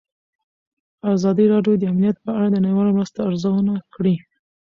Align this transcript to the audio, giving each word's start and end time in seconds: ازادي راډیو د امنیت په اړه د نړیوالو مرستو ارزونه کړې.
ازادي 1.13 1.45
راډیو 1.53 1.73
د 1.79 1.83
امنیت 1.91 2.17
په 2.25 2.31
اړه 2.37 2.47
د 2.51 2.57
نړیوالو 2.65 2.95
مرستو 2.97 3.19
ارزونه 3.29 3.73
کړې. 3.95 4.15